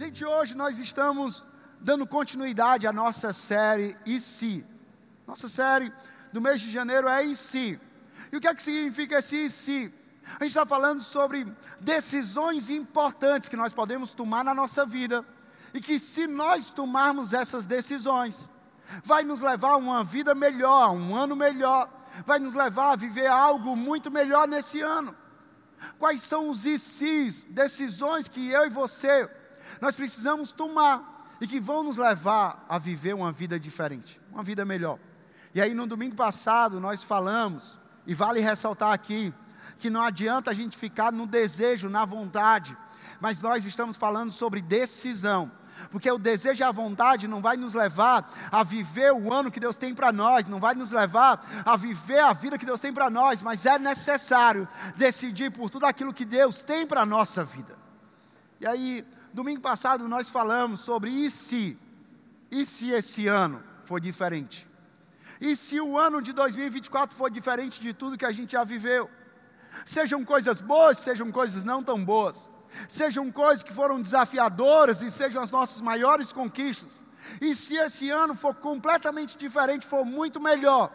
[0.00, 1.46] Gente, hoje nós estamos
[1.78, 4.64] dando continuidade à nossa série E se?
[5.26, 5.92] Nossa série
[6.32, 7.78] do mês de janeiro é E se?
[8.32, 9.92] E o que é que significa esse E se?
[10.24, 15.22] A gente está falando sobre decisões importantes que nós podemos tomar na nossa vida
[15.74, 18.50] e que se nós tomarmos essas decisões,
[19.04, 21.90] vai nos levar a uma vida melhor, um ano melhor,
[22.24, 25.14] vai nos levar a viver algo muito melhor nesse ano.
[25.98, 29.28] Quais são os ICs, decisões que eu e você,
[29.80, 34.64] nós precisamos tomar e que vão nos levar a viver uma vida diferente, uma vida
[34.64, 34.98] melhor.
[35.54, 39.32] E aí no domingo passado nós falamos, e vale ressaltar aqui,
[39.78, 42.76] que não adianta a gente ficar no desejo, na vontade,
[43.20, 45.50] mas nós estamos falando sobre decisão
[45.90, 49.60] porque o desejo e a vontade não vai nos levar a viver o ano que
[49.60, 52.92] Deus tem para nós, não vai nos levar a viver a vida que Deus tem
[52.92, 57.44] para nós, mas é necessário decidir por tudo aquilo que Deus tem para a nossa
[57.44, 57.78] vida.
[58.60, 61.78] E aí, domingo passado nós falamos sobre e se,
[62.50, 64.68] e se esse ano for diferente?
[65.40, 69.10] E se o ano de 2024 for diferente de tudo que a gente já viveu?
[69.86, 72.50] Sejam coisas boas, sejam coisas não tão boas
[72.88, 77.04] sejam coisas que foram desafiadoras e sejam as nossas maiores conquistas.
[77.40, 80.90] E se esse ano for completamente diferente, for muito melhor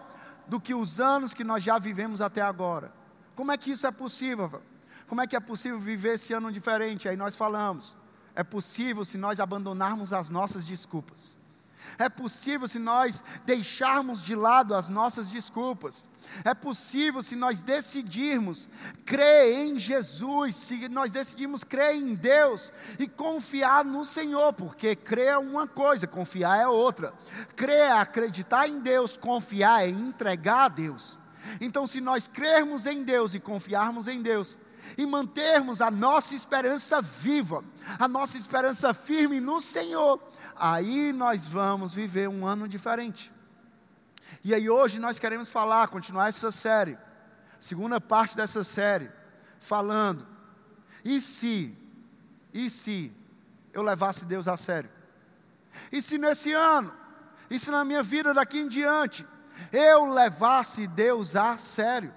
[0.48, 2.92] do que os anos que nós já vivemos até agora.
[3.36, 4.62] Como é que isso é possível?
[5.08, 7.08] Como é que é possível viver esse ano diferente?
[7.08, 7.96] Aí nós falamos.
[8.36, 11.36] É possível se nós abandonarmos as nossas desculpas.
[11.98, 16.08] É possível se nós deixarmos de lado as nossas desculpas.
[16.44, 18.68] É possível se nós decidirmos
[19.06, 25.28] crer em Jesus, se nós decidirmos crer em Deus e confiar no Senhor, porque crer
[25.28, 27.14] é uma coisa, confiar é outra.
[27.56, 31.20] Crer é acreditar em Deus, confiar é entregar a Deus.
[31.62, 34.58] Então, se nós crermos em Deus e confiarmos em Deus,
[34.98, 37.64] e mantermos a nossa esperança viva,
[38.00, 40.20] a nossa esperança firme no Senhor,
[40.56, 43.32] aí nós vamos viver um ano diferente.
[44.44, 46.98] E aí hoje nós queremos falar, continuar essa série,
[47.60, 49.12] segunda parte dessa série,
[49.60, 50.28] falando,
[51.04, 51.78] e se,
[52.54, 53.12] e se
[53.74, 54.90] eu levasse Deus a sério?
[55.92, 56.94] E se nesse ano,
[57.50, 59.26] e se na minha vida daqui em diante,
[59.72, 62.14] eu levasse Deus a sério?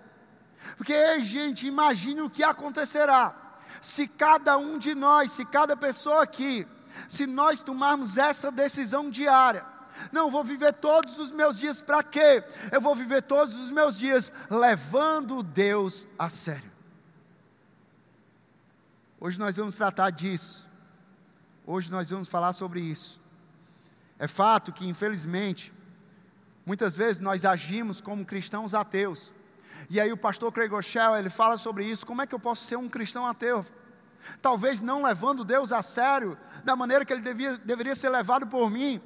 [0.76, 3.34] Porque, ei, gente, imagine o que acontecerá
[3.80, 6.66] se cada um de nós, se cada pessoa aqui,
[7.08, 9.64] se nós tomarmos essa decisão diária.
[10.12, 12.44] Não, vou viver todos os meus dias para quê?
[12.70, 16.70] Eu vou viver todos os meus dias levando Deus a sério.
[19.20, 20.68] Hoje nós vamos tratar disso.
[21.66, 23.20] Hoje nós vamos falar sobre isso.
[24.18, 25.72] É fato que, infelizmente,
[26.64, 29.32] muitas vezes nós agimos como cristãos ateus.
[29.90, 32.06] E aí o pastor Craig Rochelle, ele fala sobre isso.
[32.06, 33.64] Como é que eu posso ser um cristão ateu?
[34.42, 38.70] Talvez não levando Deus a sério, da maneira que ele devia, deveria ser levado por
[38.70, 39.00] mim.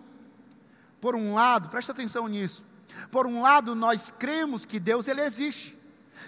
[1.01, 2.65] Por um lado, presta atenção nisso.
[3.11, 5.79] Por um lado, nós cremos que Deus ele existe.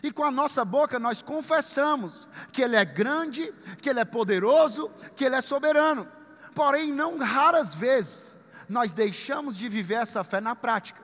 [0.02, 4.90] E com a nossa boca nós confessamos que Ele é grande, que Ele é poderoso,
[5.14, 6.08] que Ele é soberano.
[6.54, 8.36] Porém, não raras vezes,
[8.68, 11.02] nós deixamos de viver essa fé na prática.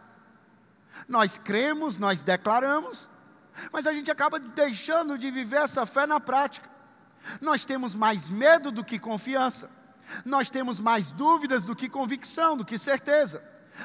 [1.08, 3.08] Nós cremos, nós declaramos,
[3.72, 6.68] mas a gente acaba deixando de viver essa fé na prática.
[7.40, 9.70] Nós temos mais medo do que confiança.
[10.24, 13.44] Nós temos mais dúvidas do que convicção, do que certeza.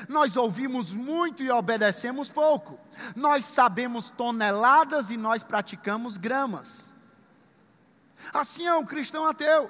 [0.09, 2.79] Nós ouvimos muito e obedecemos pouco.
[3.15, 6.93] Nós sabemos toneladas e nós praticamos gramas.
[8.33, 9.69] Assim é um cristão ateu.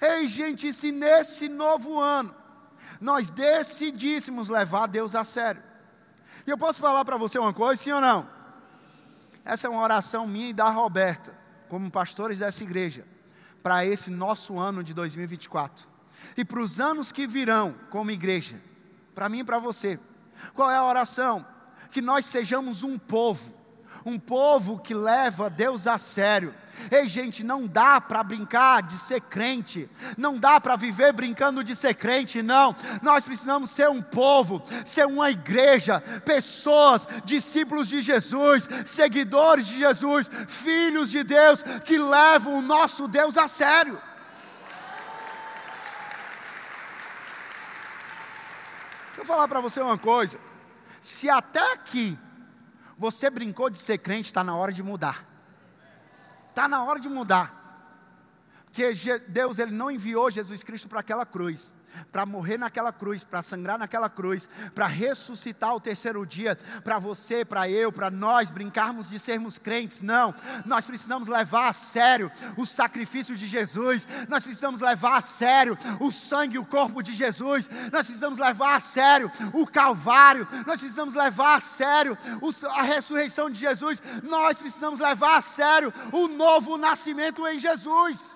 [0.00, 2.34] Ei, gente, se nesse novo ano
[3.00, 5.62] nós decidíssemos levar Deus a sério.
[6.46, 8.35] E eu posso falar para você uma coisa, sim ou não?
[9.46, 11.32] Essa é uma oração minha e da Roberta,
[11.68, 13.06] como pastores dessa igreja,
[13.62, 15.86] para esse nosso ano de 2024.
[16.36, 18.60] E para os anos que virão como igreja,
[19.14, 20.00] para mim e para você.
[20.52, 21.46] Qual é a oração?
[21.92, 23.54] Que nós sejamos um povo,
[24.04, 26.52] um povo que leva Deus a sério
[26.90, 31.74] Ei, gente, não dá para brincar de ser crente, não dá para viver brincando de
[31.74, 32.74] ser crente, não.
[33.02, 40.30] Nós precisamos ser um povo, ser uma igreja, pessoas, discípulos de Jesus, seguidores de Jesus,
[40.48, 44.00] filhos de Deus, que levam o nosso Deus a sério.
[49.08, 50.38] Deixa eu falar para você uma coisa.
[51.00, 52.18] Se até aqui
[52.98, 55.35] você brincou de ser crente, está na hora de mudar.
[56.56, 57.54] Está na hora de mudar.
[58.72, 58.90] que
[59.28, 61.74] Deus ele não enviou Jesus Cristo para aquela cruz,
[62.10, 67.44] para morrer naquela cruz, para sangrar naquela cruz, para ressuscitar o terceiro dia, para você,
[67.44, 70.02] para eu, para nós brincarmos de sermos crentes.
[70.02, 70.34] Não,
[70.64, 76.10] nós precisamos levar a sério o sacrifício de Jesus, nós precisamos levar a sério o
[76.12, 81.14] sangue e o corpo de Jesus, nós precisamos levar a sério o Calvário, nós precisamos
[81.14, 82.16] levar a sério
[82.74, 88.35] a ressurreição de Jesus, nós precisamos levar a sério o novo nascimento em Jesus.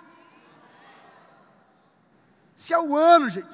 [2.60, 3.48] Esse é o ano, gente,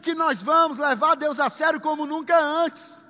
[0.00, 3.04] que nós vamos levar Deus a sério como nunca antes.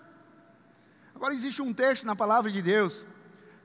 [1.14, 3.04] Agora, existe um texto na palavra de Deus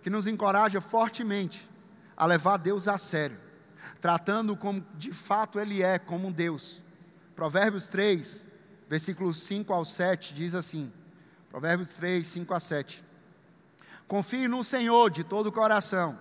[0.02, 1.70] que nos encoraja fortemente
[2.18, 3.40] a levar Deus a sério,
[4.02, 6.84] tratando como de fato Ele é, como um Deus.
[7.34, 8.46] Provérbios 3,
[8.90, 10.92] versículos 5 ao 7, diz assim:
[11.50, 13.06] Provérbios 3, 5 a 7.
[14.06, 16.20] Confie no Senhor de todo o coração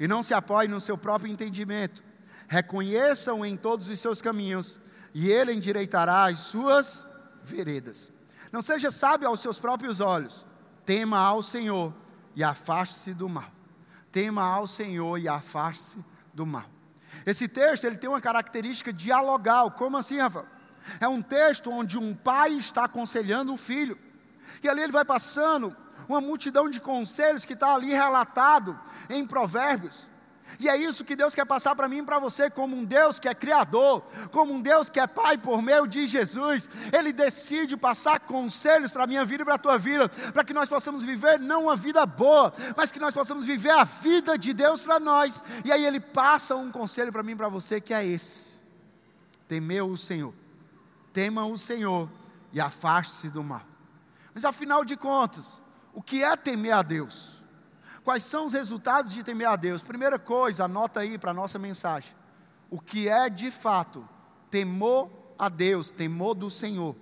[0.00, 2.02] e não se apoie no seu próprio entendimento.
[2.48, 4.80] Reconheçam em todos os seus caminhos
[5.14, 7.06] e ele endireitará as suas
[7.42, 8.12] veredas.
[8.50, 10.44] Não seja sábio aos seus próprios olhos,
[10.84, 11.94] tema ao Senhor
[12.34, 13.50] e afaste-se do mal.
[14.10, 16.68] Tema ao Senhor e afaste-se do mal.
[17.24, 19.70] Esse texto ele tem uma característica dialogal.
[19.70, 20.46] Como assim, Rafael?
[21.00, 23.98] É um texto onde um pai está aconselhando o filho.
[24.62, 25.74] E ali ele vai passando
[26.08, 28.78] uma multidão de conselhos que está ali relatado
[29.08, 30.08] em Provérbios.
[30.58, 33.18] E é isso que Deus quer passar para mim e para você, como um Deus
[33.18, 36.68] que é criador, como um Deus que é Pai por meio de Jesus.
[36.92, 40.54] Ele decide passar conselhos para a minha vida e para a tua vida, para que
[40.54, 44.52] nós possamos viver não uma vida boa, mas que nós possamos viver a vida de
[44.52, 45.42] Deus para nós.
[45.64, 48.60] E aí ele passa um conselho para mim e para você que é esse:
[49.48, 50.34] temeu o Senhor,
[51.12, 52.08] tema o Senhor
[52.52, 53.62] e afaste-se do mal.
[54.32, 55.62] Mas afinal de contas,
[55.92, 57.33] o que é temer a Deus?
[58.04, 59.82] Quais são os resultados de temer a Deus?
[59.82, 62.14] Primeira coisa, anota aí para a nossa mensagem.
[62.70, 64.06] O que é de fato
[64.50, 66.94] temor a Deus, temor do Senhor.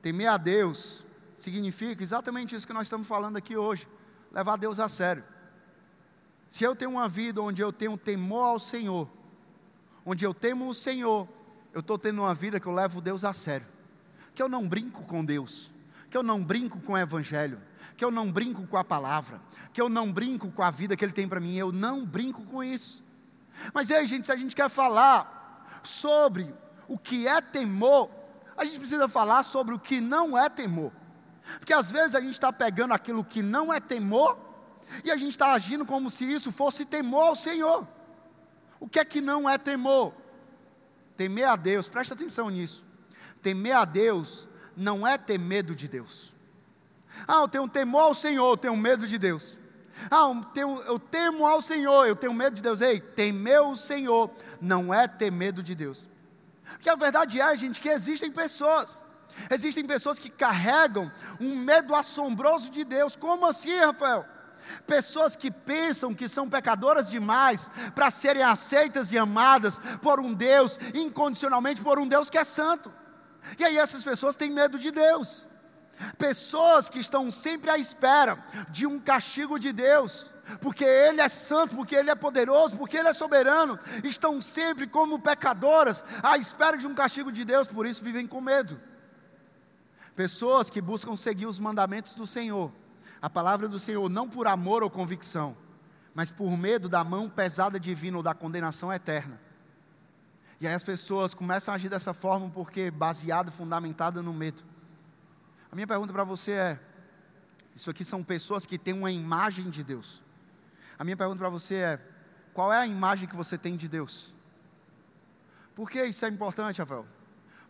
[0.00, 1.04] Temer a Deus
[1.34, 3.88] significa exatamente isso que nós estamos falando aqui hoje:
[4.32, 5.24] levar Deus a sério.
[6.48, 9.10] Se eu tenho uma vida onde eu tenho temor ao Senhor,
[10.04, 11.28] onde eu temo o Senhor,
[11.74, 13.66] eu estou tendo uma vida que eu levo Deus a sério,
[14.32, 15.72] que eu não brinco com Deus,
[16.10, 17.60] que eu não brinco com o Evangelho,
[17.96, 19.40] que eu não brinco com a palavra,
[19.72, 22.44] que eu não brinco com a vida que Ele tem para mim, eu não brinco
[22.44, 23.04] com isso.
[23.72, 26.54] Mas aí, gente, se a gente quer falar sobre
[26.88, 28.10] o que é temor,
[28.56, 30.92] a gente precisa falar sobre o que não é temor.
[31.58, 34.38] Porque às vezes a gente está pegando aquilo que não é temor
[35.04, 37.86] e a gente está agindo como se isso fosse temor ao Senhor.
[38.78, 40.12] O que é que não é temor?
[41.16, 42.84] Temer a Deus, presta atenção nisso.
[43.42, 46.32] Temer a Deus não é ter medo de Deus.
[47.26, 49.58] Ah, eu tenho temor ao Senhor, eu tenho medo de Deus.
[50.10, 52.80] Ah, eu, tenho, eu temo ao Senhor, eu tenho medo de Deus.
[52.80, 54.30] Ei, temer o Senhor
[54.60, 56.06] não é ter medo de Deus.
[56.64, 59.02] Porque a verdade é, gente, que existem pessoas.
[59.50, 63.16] Existem pessoas que carregam um medo assombroso de Deus.
[63.16, 64.26] Como assim, Rafael?
[64.86, 70.78] Pessoas que pensam que são pecadoras demais para serem aceitas e amadas por um Deus,
[70.94, 72.92] incondicionalmente por um Deus que é santo.
[73.58, 75.46] E aí essas pessoas têm medo de Deus.
[76.18, 78.38] Pessoas que estão sempre à espera
[78.70, 80.26] de um castigo de Deus,
[80.60, 85.18] porque Ele é santo, porque Ele é poderoso, porque Ele é soberano, estão sempre como
[85.18, 88.80] pecadoras à espera de um castigo de Deus, por isso vivem com medo.
[90.14, 92.72] Pessoas que buscam seguir os mandamentos do Senhor,
[93.20, 95.56] a palavra do Senhor, não por amor ou convicção,
[96.14, 99.45] mas por medo da mão pesada divina ou da condenação eterna.
[100.60, 104.62] E aí as pessoas começam a agir dessa forma porque baseado, fundamentado no medo.
[105.70, 106.80] A minha pergunta para você é:
[107.74, 110.22] isso aqui são pessoas que têm uma imagem de Deus.
[110.98, 112.00] A minha pergunta para você é:
[112.54, 114.32] qual é a imagem que você tem de Deus?
[115.74, 117.06] Por que isso é importante, Rafael?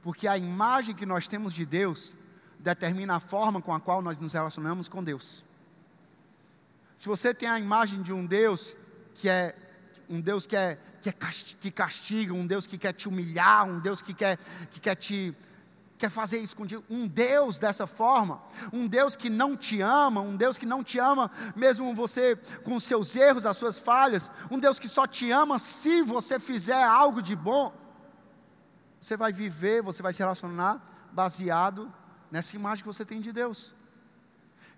[0.00, 2.14] Porque a imagem que nós temos de Deus
[2.60, 5.44] determina a forma com a qual nós nos relacionamos com Deus.
[6.96, 8.74] Se você tem a imagem de um Deus
[9.14, 9.56] que é
[10.08, 11.12] um Deus que, é, que, é,
[11.60, 14.38] que castiga, um Deus que quer te humilhar, um Deus que quer,
[14.70, 15.34] que quer te
[15.96, 16.84] quer fazer isso contigo.
[16.88, 18.40] Um Deus dessa forma,
[18.72, 22.74] um Deus que não te ama, um Deus que não te ama mesmo você com
[22.74, 26.82] os seus erros, as suas falhas, um Deus que só te ama se você fizer
[26.82, 27.72] algo de bom.
[29.00, 31.92] Você vai viver, você vai se relacionar baseado
[32.30, 33.74] nessa imagem que você tem de Deus.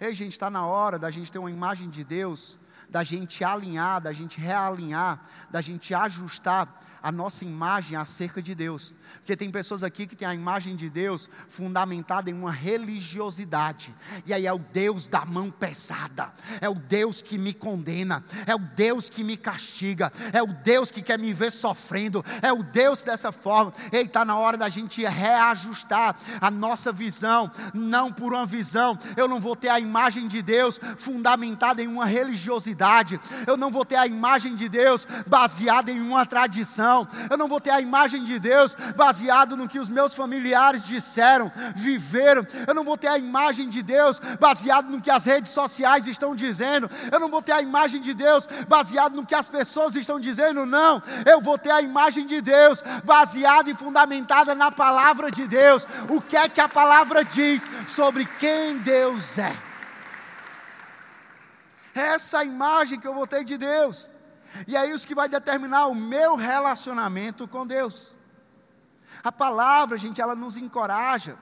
[0.00, 2.56] Ei, gente, está na hora da gente ter uma imagem de Deus
[2.88, 6.68] da gente alinhar, da gente realinhar, da gente ajustar
[7.02, 8.95] a nossa imagem acerca de Deus.
[9.17, 13.95] Porque tem pessoas aqui que têm a imagem de Deus fundamentada em uma religiosidade.
[14.26, 18.55] E aí é o Deus da mão pesada, é o Deus que me condena, é
[18.55, 22.62] o Deus que me castiga, é o Deus que quer me ver sofrendo, é o
[22.62, 23.73] Deus dessa forma.
[23.93, 28.99] Ei, está na hora da gente reajustar a nossa visão, não por uma visão.
[29.17, 33.85] Eu não vou ter a imagem de Deus fundamentada em uma religiosidade, eu não vou
[33.85, 37.07] ter a imagem de Deus baseada em uma tradição não.
[37.30, 41.52] Eu não vou ter a imagem de Deus baseado no que os meus familiares disseram,
[41.76, 42.47] viveram.
[42.66, 46.35] Eu não vou ter a imagem de Deus baseado no que as redes sociais estão
[46.35, 46.90] dizendo.
[47.12, 50.64] Eu não vou ter a imagem de Deus baseado no que as pessoas estão dizendo,
[50.64, 51.02] não.
[51.26, 55.87] Eu vou ter a imagem de Deus baseada e fundamentada na palavra de Deus.
[56.09, 59.54] O que é que a palavra diz sobre quem Deus é?
[61.95, 64.17] Essa imagem que eu vou ter de Deus.
[64.67, 68.17] E é isso que vai determinar o meu relacionamento com Deus.
[69.23, 71.37] A palavra, gente, ela nos encoraja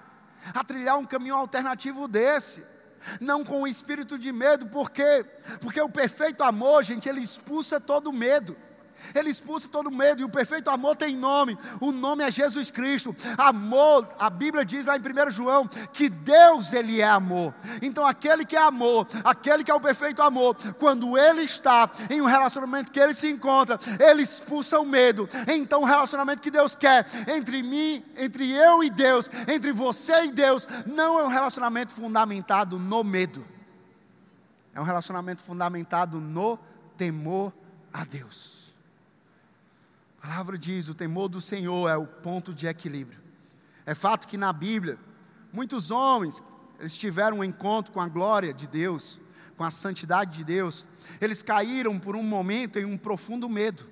[0.54, 2.64] a trilhar um caminho alternativo desse.
[3.20, 5.24] Não com o espírito de medo, por quê?
[5.60, 8.56] Porque o perfeito amor, gente, ele expulsa todo medo.
[9.14, 13.14] Ele expulsa todo medo, e o perfeito amor tem nome, o nome é Jesus Cristo.
[13.36, 17.54] Amor, a Bíblia diz lá em 1 João que Deus ele é amor.
[17.82, 22.20] Então aquele que é amor, aquele que é o perfeito amor, quando ele está em
[22.20, 25.28] um relacionamento que ele se encontra, ele expulsa o medo.
[25.46, 30.32] Então o relacionamento que Deus quer entre mim, entre eu e Deus, entre você e
[30.32, 33.44] Deus, não é um relacionamento fundamentado no medo.
[34.74, 36.58] É um relacionamento fundamentado no
[36.98, 37.52] temor
[37.92, 38.65] a Deus.
[40.26, 43.20] Palavra diz: o temor do Senhor é o ponto de equilíbrio.
[43.86, 44.98] É fato que na Bíblia,
[45.52, 46.42] muitos homens,
[46.80, 49.20] eles tiveram um encontro com a glória de Deus,
[49.56, 50.84] com a santidade de Deus,
[51.20, 53.88] eles caíram por um momento em um profundo medo.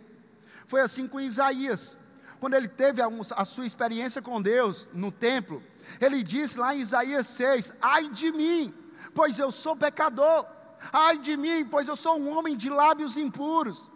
[0.66, 1.96] Foi assim com Isaías.
[2.40, 5.62] Quando ele teve a sua experiência com Deus no templo,
[6.00, 8.74] ele disse lá em Isaías 6: Ai de mim,
[9.14, 10.44] pois eu sou pecador.
[10.92, 13.88] Ai de mim, pois eu sou um homem de lábios impuros.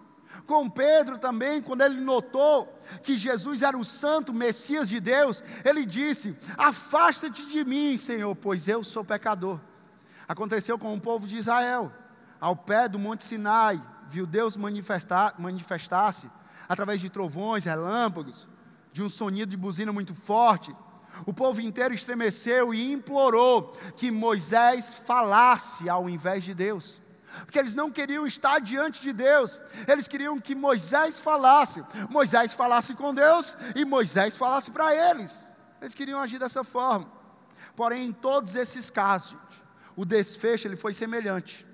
[0.46, 5.84] Com Pedro também, quando ele notou que Jesus era o santo Messias de Deus, ele
[5.84, 9.60] disse: Afasta-te de mim, Senhor, pois eu sou pecador.
[10.26, 11.92] Aconteceu com o povo de Israel,
[12.40, 16.30] ao pé do Monte Sinai, viu Deus manifestar, manifestar-se
[16.68, 18.48] através de trovões, relâmpagos,
[18.92, 20.74] de um sonido de buzina muito forte.
[21.26, 27.00] O povo inteiro estremeceu e implorou que Moisés falasse ao invés de Deus
[27.44, 32.94] porque eles não queriam estar diante de Deus, eles queriam que Moisés falasse, Moisés falasse
[32.94, 35.44] com Deus e Moisés falasse para eles.
[35.80, 37.10] Eles queriam agir dessa forma.
[37.76, 39.36] Porém, em todos esses casos,
[39.94, 41.66] o desfecho ele foi semelhante.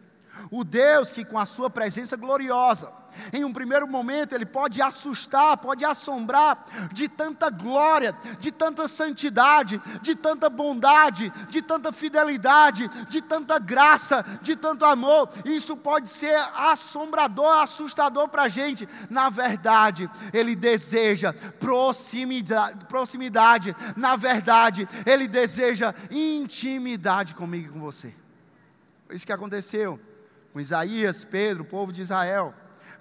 [0.50, 2.92] O Deus que com a sua presença gloriosa
[3.32, 9.80] em um primeiro momento, ele pode assustar, pode assombrar de tanta glória, de tanta santidade,
[10.02, 15.28] de tanta bondade, de tanta fidelidade, de tanta graça, de tanto amor.
[15.44, 18.88] Isso pode ser assombrador, assustador para a gente.
[19.10, 23.74] Na verdade, ele deseja proximidade, proximidade.
[23.96, 28.14] Na verdade, ele deseja intimidade comigo e com você.
[29.10, 30.00] Isso que aconteceu
[30.52, 32.54] com Isaías, Pedro, o povo de Israel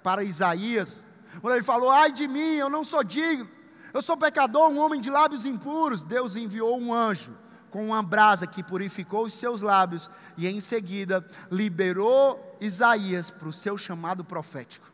[0.04, 1.04] para Isaías,
[1.40, 3.48] quando ele falou: Ai de mim, eu não sou digno,
[3.92, 6.04] eu sou pecador, um homem de lábios impuros.
[6.04, 7.34] Deus enviou um anjo
[7.70, 13.52] com uma brasa que purificou os seus lábios e em seguida liberou Isaías para o
[13.52, 14.86] seu chamado profético.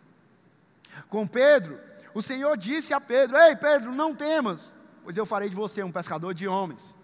[1.09, 1.79] Com Pedro,
[2.15, 5.91] o Senhor disse a Pedro: Ei Pedro, não temas, pois eu farei de você um
[5.91, 6.97] pescador de homens.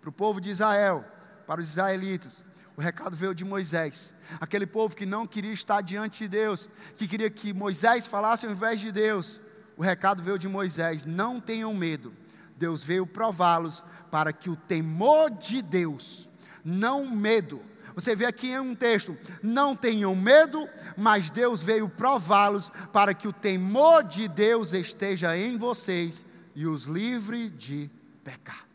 [0.00, 1.04] Para o povo de Israel,
[1.46, 2.42] para os israelitas,
[2.82, 7.06] o recado veio de Moisés, aquele povo que não queria estar diante de Deus, que
[7.06, 9.40] queria que Moisés falasse ao invés de Deus.
[9.76, 12.12] O recado veio de Moisés: não tenham medo.
[12.56, 16.28] Deus veio prová-los para que o temor de Deus,
[16.64, 17.62] não medo.
[17.94, 23.28] Você vê aqui em um texto: não tenham medo, mas Deus veio prová-los para que
[23.28, 27.88] o temor de Deus esteja em vocês e os livre de
[28.24, 28.66] pecar.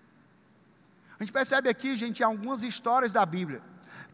[1.20, 3.62] A gente percebe aqui, gente, algumas histórias da Bíblia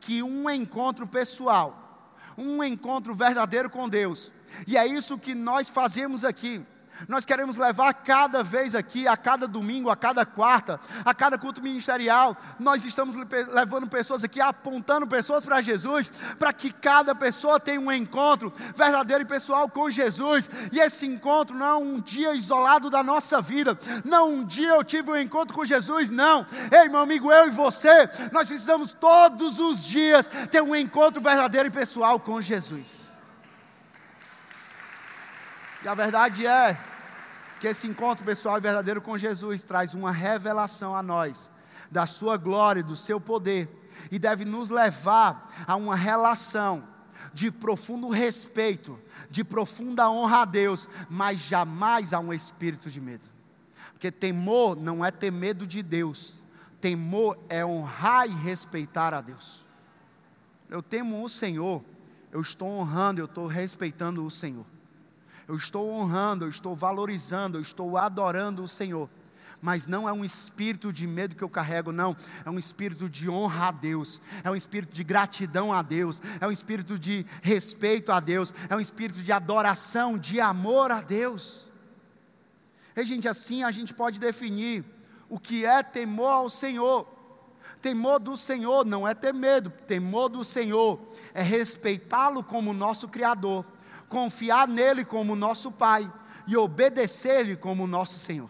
[0.05, 4.31] que um encontro pessoal, um encontro verdadeiro com Deus,
[4.67, 6.62] e é isso que nós fazemos aqui.
[7.07, 11.62] Nós queremos levar cada vez aqui, a cada domingo, a cada quarta, a cada culto
[11.62, 13.15] ministerial, nós estamos
[13.51, 19.23] levando pessoas aqui, apontando pessoas para Jesus, para que cada pessoa tenha um encontro verdadeiro
[19.23, 20.50] e pessoal com Jesus.
[20.71, 24.83] E esse encontro não é um dia isolado da nossa vida, não um dia eu
[24.83, 26.45] tive um encontro com Jesus, não.
[26.71, 31.67] Ei, meu amigo, eu e você, nós precisamos todos os dias ter um encontro verdadeiro
[31.67, 33.12] e pessoal com Jesus.
[35.83, 36.79] E a verdade é
[37.59, 41.51] que esse encontro pessoal e verdadeiro com Jesus traz uma revelação a nós
[41.91, 43.69] da sua glória, do seu poder,
[44.11, 46.87] e deve nos levar a uma relação
[47.33, 48.99] de profundo respeito,
[49.29, 53.29] de profunda honra a Deus, mas jamais a um espírito de medo.
[53.91, 56.41] Porque temor não é ter medo de Deus,
[56.81, 59.65] temor é honrar e respeitar a Deus.
[60.69, 61.83] Eu temo o Senhor,
[62.31, 64.65] eu estou honrando, eu estou respeitando o Senhor.
[65.47, 69.09] Eu estou honrando, eu estou valorizando, eu estou adorando o Senhor
[69.63, 72.17] mas não é um espírito de medo que eu carrego, não.
[72.45, 76.45] É um espírito de honra a Deus, é um espírito de gratidão a Deus, é
[76.45, 81.71] um espírito de respeito a Deus, é um espírito de adoração, de amor a Deus.
[82.93, 84.83] E, gente, assim a gente pode definir
[85.29, 87.07] o que é temor ao Senhor.
[87.81, 91.00] Temor do Senhor não é ter medo, temor do Senhor
[91.33, 93.65] é respeitá-lo como nosso Criador,
[94.13, 96.10] confiar nele como nosso Pai
[96.46, 98.50] e obedecer-lhe como nosso Senhor.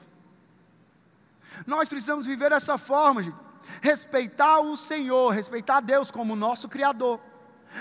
[1.66, 3.38] Nós precisamos viver dessa forma, gente.
[3.82, 7.18] respeitar o Senhor, respeitar Deus como nosso Criador.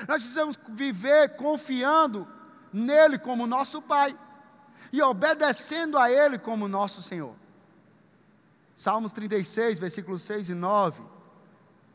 [0.07, 2.29] Nós precisamos viver confiando
[2.73, 4.17] nele como nosso Pai
[4.93, 7.35] e obedecendo a Ele como nosso Senhor.
[8.77, 11.03] Salmos 36, versículos 6 e 9,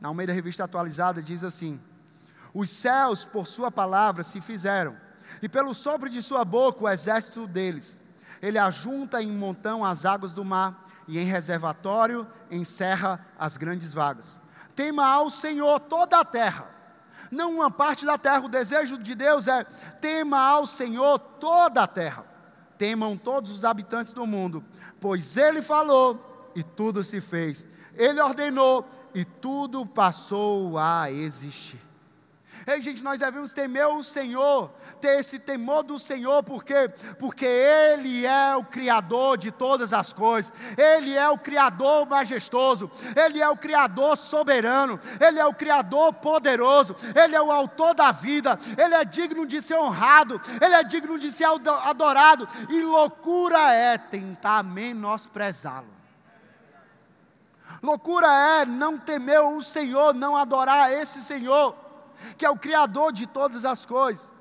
[0.02, 1.80] na Almeida Revista Atualizada, diz assim:
[2.54, 4.98] Os céus, por Sua palavra, se fizeram,
[5.42, 8.00] e pelo sopro de Sua boca o exército deles.
[8.42, 14.40] Ele ajunta em montão as águas do mar e em reservatório encerra as grandes vagas.
[14.76, 16.70] Tema ao Senhor toda a terra,
[17.32, 18.46] não uma parte da terra.
[18.46, 19.64] O desejo de Deus é
[20.00, 22.26] tema ao Senhor toda a terra.
[22.78, 24.64] Temam todos os habitantes do mundo,
[25.00, 27.66] pois Ele falou e tudo se fez.
[27.96, 31.87] Ele ordenou e tudo passou a existir.
[32.70, 34.70] Ei, gente, nós devemos temer o Senhor,
[35.00, 36.90] ter esse temor do Senhor, por quê?
[37.18, 43.42] Porque Ele é o Criador de todas as coisas, Ele é o Criador majestoso, Ele
[43.42, 48.60] é o Criador soberano, Ele é o Criador poderoso, Ele é o autor da vida,
[48.78, 53.98] Ele é digno de ser honrado, Ele é digno de ser adorado, e loucura é
[53.98, 55.96] tentar menosprezá-lo.
[57.82, 61.87] Loucura é não temer o Senhor, não adorar esse Senhor
[62.38, 64.32] que é o Criador de todas as coisas.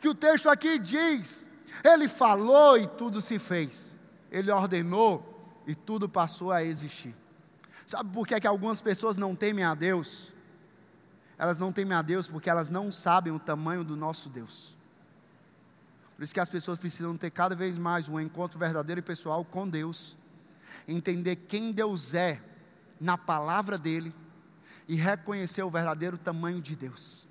[0.00, 1.46] Que o texto aqui diz:
[1.84, 3.98] Ele falou e tudo se fez,
[4.30, 7.14] Ele ordenou e tudo passou a existir.
[7.86, 10.32] Sabe por que, é que algumas pessoas não temem a Deus?
[11.36, 14.76] Elas não temem a Deus porque elas não sabem o tamanho do nosso Deus.
[16.16, 19.44] Por isso que as pessoas precisam ter cada vez mais um encontro verdadeiro e pessoal
[19.44, 20.16] com Deus,
[20.86, 22.40] entender quem Deus é
[23.00, 24.14] na palavra dEle
[24.92, 27.26] e reconhecer o verdadeiro tamanho de Deus.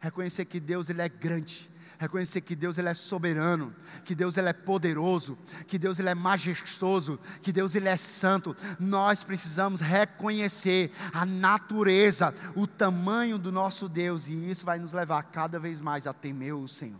[0.00, 3.72] Reconhecer que Deus ele é grande, reconhecer que Deus ele é soberano,
[4.04, 8.56] que Deus ele é poderoso, que Deus ele é majestoso, que Deus ele é santo.
[8.80, 15.22] Nós precisamos reconhecer a natureza, o tamanho do nosso Deus e isso vai nos levar
[15.22, 16.98] cada vez mais a temer o Senhor.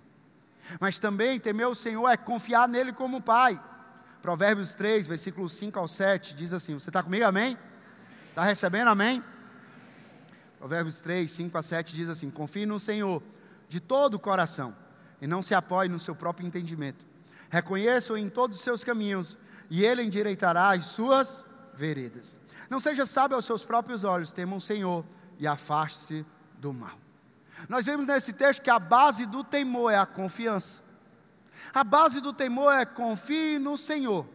[0.79, 3.61] Mas também temer o Senhor é confiar nele como Pai.
[4.23, 7.25] Provérbios 3, versículos 5 ao 7 diz assim: Você está comigo?
[7.25, 7.59] Amém?
[8.29, 8.87] Está recebendo?
[8.87, 9.21] Amém?
[10.61, 13.23] Provérbios 3, 5 a 7 diz assim: Confie no Senhor
[13.67, 14.77] de todo o coração
[15.19, 17.07] e não se apoie no seu próprio entendimento.
[17.49, 19.39] Reconheça-o em todos os seus caminhos
[19.71, 22.39] e ele endireitará as suas veredas.
[22.69, 25.03] Não seja sábio aos seus próprios olhos, tema o Senhor
[25.39, 26.27] e afaste-se
[26.59, 26.99] do mal.
[27.67, 30.83] Nós vemos nesse texto que a base do temor é a confiança.
[31.73, 34.27] A base do temor é confie no Senhor.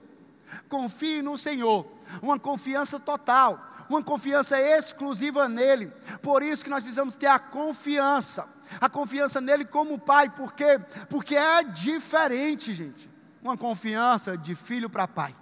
[0.68, 1.86] Confie no Senhor.
[2.20, 5.92] Uma confiança total uma confiança exclusiva nele.
[6.22, 8.48] Por isso que nós precisamos ter a confiança,
[8.80, 10.80] a confiança nele como pai, por quê?
[11.10, 13.10] Porque é diferente, gente.
[13.42, 15.36] Uma confiança de filho para pai.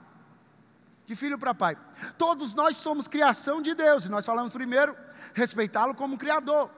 [1.06, 1.78] De filho para pai.
[2.18, 4.96] Todos nós somos criação de Deus, e nós falamos primeiro
[5.34, 6.70] respeitá-lo como criador.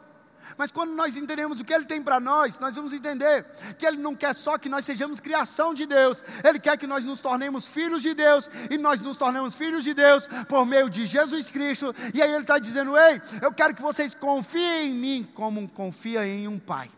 [0.58, 3.46] Mas quando nós entendemos o que Ele tem para nós, nós vamos entender
[3.78, 7.04] que Ele não quer só que nós sejamos criação de Deus, Ele quer que nós
[7.04, 11.06] nos tornemos filhos de Deus, e nós nos tornamos filhos de Deus por meio de
[11.06, 11.94] Jesus Cristo.
[12.14, 16.26] E aí Ele está dizendo: Ei, eu quero que vocês confiem em mim como confia
[16.26, 16.90] em um pai.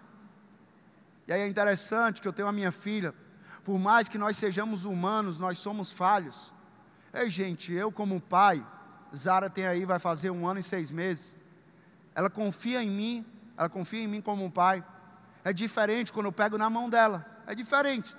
[1.28, 3.14] E aí é interessante que eu tenho a minha filha,
[3.64, 6.54] por mais que nós sejamos humanos, nós somos falhos.
[7.14, 8.66] Ei, gente, eu como pai,
[9.16, 11.36] Zara tem aí, vai fazer um ano e seis meses.
[12.16, 13.26] Ela confia em mim
[13.58, 14.84] ela confia em mim como um pai.
[15.44, 18.16] É diferente quando eu pego na mão dela, é diferente.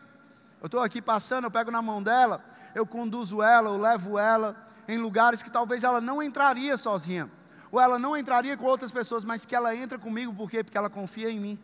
[0.60, 4.56] Eu estou aqui passando, eu pego na mão dela, eu conduzo ela, eu levo ela
[4.88, 7.30] em lugares que talvez ela não entraria sozinha,
[7.70, 10.64] ou ela não entraria com outras pessoas, mas que ela entra comigo, por quê?
[10.64, 11.58] Porque ela confia em mim.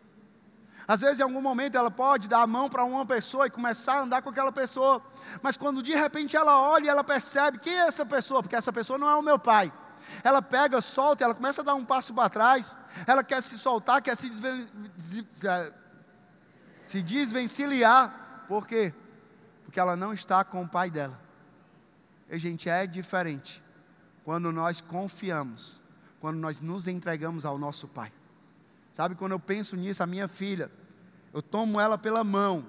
[0.87, 3.95] Às vezes, em algum momento, ela pode dar a mão para uma pessoa e começar
[3.95, 5.01] a andar com aquela pessoa,
[5.41, 8.71] mas quando de repente ela olha e ela percebe quem é essa pessoa, porque essa
[8.71, 9.73] pessoa não é o meu pai.
[10.23, 14.01] Ela pega, solta, ela começa a dar um passo para trás, ela quer se soltar,
[14.01, 14.67] quer se, desven...
[16.81, 18.45] se desvencilhar.
[18.47, 18.93] Por quê?
[19.63, 21.19] Porque ela não está com o pai dela.
[22.29, 23.63] E, gente, é diferente
[24.23, 25.81] quando nós confiamos,
[26.19, 28.11] quando nós nos entregamos ao nosso pai.
[28.91, 30.71] Sabe, quando eu penso nisso, a minha filha,
[31.33, 32.65] eu tomo ela pela mão.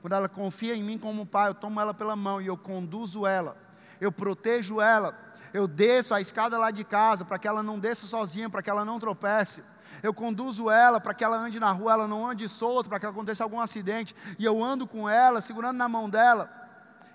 [0.00, 3.26] Quando ela confia em mim como pai, eu tomo ela pela mão e eu conduzo
[3.26, 3.56] ela.
[4.00, 5.27] Eu protejo ela.
[5.52, 8.70] Eu desço a escada lá de casa para que ela não desça sozinha, para que
[8.70, 9.62] ela não tropece.
[10.02, 13.06] Eu conduzo ela para que ela ande na rua, ela não ande solta, para que
[13.06, 14.14] aconteça algum acidente.
[14.38, 16.50] E eu ando com ela, segurando na mão dela.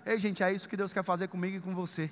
[0.06, 2.12] Ei, gente, é isso que Deus quer fazer comigo e com você.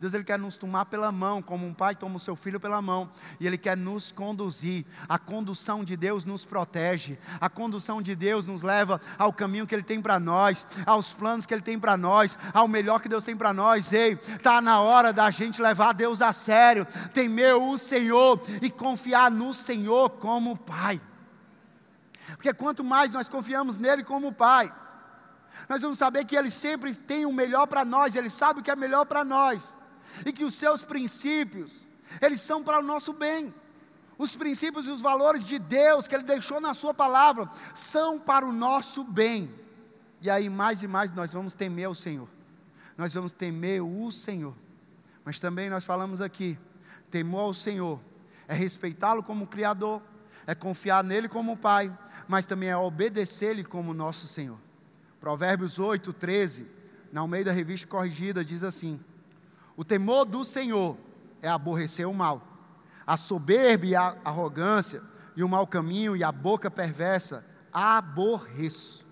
[0.00, 2.80] Deus ele quer nos tomar pela mão, como um pai toma o seu filho pela
[2.80, 4.86] mão, e ele quer nos conduzir.
[5.08, 7.18] A condução de Deus nos protege.
[7.40, 11.46] A condução de Deus nos leva ao caminho que ele tem para nós, aos planos
[11.46, 13.92] que ele tem para nós, ao melhor que Deus tem para nós.
[13.92, 19.28] Ei, tá na hora da gente levar Deus a sério, temer o Senhor e confiar
[19.32, 21.00] no Senhor como pai.
[22.36, 24.72] Porque quanto mais nós confiamos nele como pai,
[25.68, 28.70] nós vamos saber que Ele sempre tem o melhor para nós, Ele sabe o que
[28.70, 29.76] é melhor para nós
[30.24, 31.86] e que os seus princípios,
[32.20, 33.54] eles são para o nosso bem.
[34.18, 38.44] Os princípios e os valores de Deus que Ele deixou na Sua palavra são para
[38.44, 39.48] o nosso bem.
[40.20, 42.28] E aí, mais e mais, nós vamos temer o Senhor.
[42.96, 44.54] Nós vamos temer o Senhor.
[45.24, 46.58] Mas também nós falamos aqui:
[47.10, 48.00] temor ao Senhor
[48.48, 50.02] é respeitá-lo como Criador,
[50.46, 54.58] é confiar nele como Pai, mas também é obedecer-lhe como nosso Senhor.
[55.20, 56.66] Provérbios 8, 13,
[57.12, 58.98] na Almeida Revista Corrigida, diz assim:
[59.78, 60.98] o temor do Senhor
[61.40, 62.42] é aborrecer o mal.
[63.06, 65.00] A soberba e a arrogância,
[65.36, 69.06] e o mau caminho e a boca perversa, aborreço.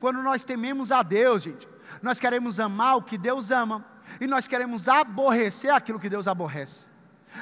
[0.00, 1.68] Quando nós tememos a Deus, gente,
[2.00, 3.84] nós queremos amar o que Deus ama,
[4.18, 6.88] e nós queremos aborrecer aquilo que Deus aborrece.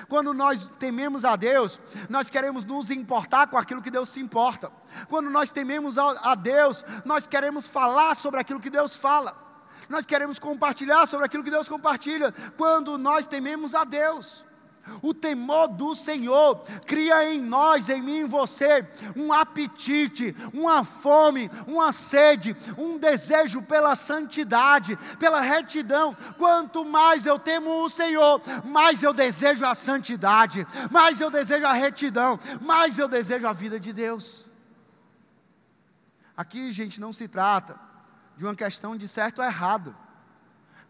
[0.08, 4.72] Quando nós tememos a Deus, nós queremos nos importar com aquilo que Deus se importa.
[5.08, 9.45] Quando nós tememos a Deus, nós queremos falar sobre aquilo que Deus fala
[9.88, 14.44] nós queremos compartilhar sobre aquilo que Deus compartilha, quando nós tememos a Deus.
[15.02, 21.50] O temor do Senhor cria em nós, em mim em você, um apetite, uma fome,
[21.66, 26.16] uma sede, um desejo pela santidade, pela retidão.
[26.38, 31.72] Quanto mais eu temo o Senhor, mais eu desejo a santidade, mais eu desejo a
[31.72, 34.44] retidão, mais eu desejo a vida de Deus.
[36.36, 37.86] Aqui, gente, não se trata
[38.36, 39.96] de uma questão de certo ou errado,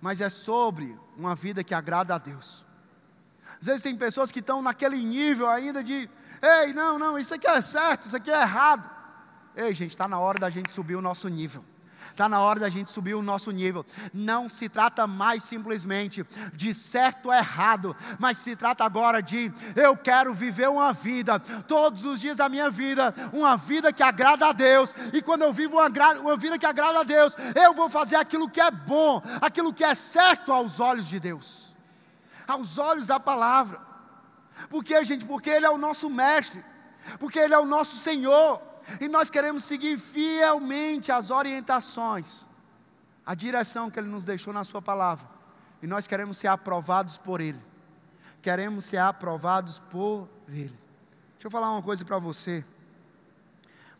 [0.00, 2.66] mas é sobre uma vida que agrada a Deus.
[3.60, 6.08] Às vezes tem pessoas que estão naquele nível ainda de,
[6.42, 8.90] ei, não, não, isso aqui é certo, isso aqui é errado.
[9.54, 11.64] Ei, gente, está na hora da gente subir o nosso nível.
[12.10, 13.84] Está na hora da gente subir o nosso nível.
[14.12, 19.96] Não se trata mais simplesmente de certo ou errado, mas se trata agora de eu
[19.96, 24.52] quero viver uma vida, todos os dias da minha vida, uma vida que agrada a
[24.52, 24.94] Deus.
[25.12, 25.88] E quando eu vivo uma,
[26.20, 29.84] uma vida que agrada a Deus, eu vou fazer aquilo que é bom, aquilo que
[29.84, 31.74] é certo aos olhos de Deus,
[32.46, 33.80] aos olhos da palavra.
[34.70, 35.24] Por quê, gente?
[35.24, 36.64] Porque Ele é o nosso mestre,
[37.18, 38.60] porque Ele é o nosso Senhor
[39.00, 42.46] e nós queremos seguir fielmente as orientações,
[43.24, 45.28] a direção que Ele nos deixou na Sua palavra,
[45.82, 47.60] e nós queremos ser aprovados por Ele,
[48.40, 50.78] queremos ser aprovados por Ele.
[51.34, 52.64] Deixa eu falar uma coisa para você,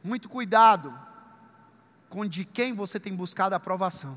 [0.03, 0.97] muito cuidado
[2.09, 4.17] com de quem você tem buscado a aprovação,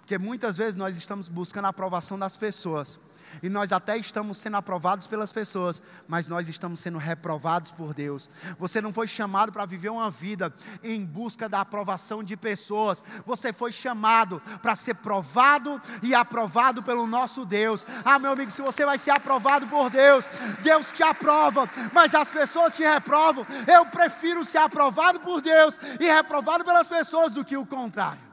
[0.00, 2.98] porque muitas vezes nós estamos buscando a aprovação das pessoas,
[3.42, 8.28] e nós até estamos sendo aprovados pelas pessoas, mas nós estamos sendo reprovados por Deus.
[8.58, 13.52] Você não foi chamado para viver uma vida em busca da aprovação de pessoas, você
[13.52, 17.84] foi chamado para ser provado e aprovado pelo nosso Deus.
[18.04, 20.24] Ah, meu amigo, se você vai ser aprovado por Deus,
[20.62, 23.46] Deus te aprova, mas as pessoas te reprovam.
[23.66, 28.29] Eu prefiro ser aprovado por Deus e reprovado pelas pessoas do que o contrário.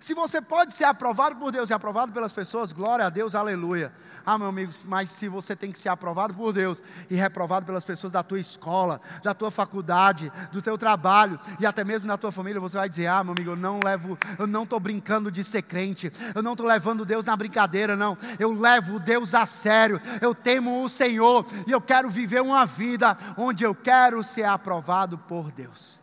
[0.00, 3.92] Se você pode ser aprovado por Deus e aprovado pelas pessoas, glória a Deus, aleluia.
[4.24, 7.84] Ah, meu amigo, mas se você tem que ser aprovado por Deus e reprovado pelas
[7.84, 12.30] pessoas da tua escola, da tua faculdade, do teu trabalho e até mesmo na tua
[12.30, 15.42] família, você vai dizer: "Ah, meu amigo, eu não levo, eu não estou brincando de
[15.42, 16.12] ser crente.
[16.34, 18.16] Eu não estou levando Deus na brincadeira, não.
[18.38, 20.00] Eu levo Deus a sério.
[20.20, 25.16] Eu temo o Senhor e eu quero viver uma vida onde eu quero ser aprovado
[25.16, 25.98] por Deus."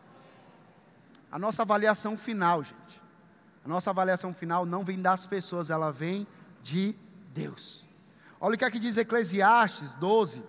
[1.30, 2.85] A nossa avaliação final, gente
[3.66, 6.24] a nossa avaliação final não vem das pessoas, ela vem
[6.62, 6.94] de
[7.34, 7.84] Deus.
[8.40, 10.40] Olha o que aqui diz Eclesiastes 12,